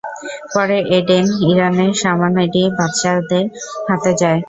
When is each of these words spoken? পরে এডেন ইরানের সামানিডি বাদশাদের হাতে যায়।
পরে 0.53 0.77
এডেন 0.97 1.25
ইরানের 1.49 1.91
সামানিডি 2.01 2.63
বাদশাদের 2.77 3.45
হাতে 3.87 4.11
যায়। 4.21 4.39